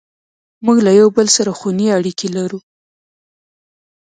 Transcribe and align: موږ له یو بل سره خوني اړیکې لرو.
موږ 0.65 0.77
له 0.85 0.91
یو 0.99 1.07
بل 1.17 1.27
سره 1.35 1.51
خوني 1.59 1.87
اړیکې 1.97 2.27
لرو. 2.35 2.59